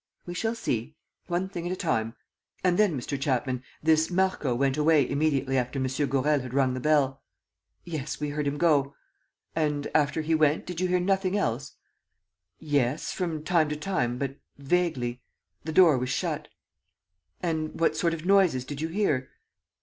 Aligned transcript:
"We 0.25 0.33
shall 0.33 0.55
see.... 0.55 0.95
One 1.27 1.47
thing 1.47 1.67
at 1.67 1.71
a 1.71 1.75
time.... 1.75 2.15
And 2.63 2.79
then, 2.79 2.97
Mr. 2.99 3.21
Chapman, 3.21 3.61
this 3.83 4.09
Marco 4.09 4.55
went 4.55 4.75
away 4.75 5.07
immediately 5.07 5.59
after 5.59 5.77
M. 5.77 5.85
Gourel 6.09 6.39
had 6.39 6.55
rung 6.55 6.73
the 6.73 6.79
bell?" 6.79 7.21
"Yes, 7.83 8.19
we 8.19 8.29
heard 8.29 8.47
him 8.47 8.57
go." 8.57 8.95
"And 9.55 9.91
after 9.93 10.21
he 10.23 10.33
went, 10.33 10.65
did 10.65 10.81
you 10.81 10.87
hear 10.87 10.99
nothing 10.99 11.37
else?" 11.37 11.75
"Yes... 12.57 13.11
from 13.11 13.43
time 13.43 13.69
to 13.69 13.75
time, 13.75 14.17
but 14.17 14.37
vaguely.... 14.57 15.21
The 15.65 15.71
door 15.71 15.99
was 15.99 16.09
shut." 16.09 16.47
"And 17.43 17.79
what 17.79 17.95
sort 17.95 18.15
of 18.15 18.25
noises 18.25 18.65
did 18.65 18.81
you 18.81 18.87
hear?" 18.87 19.29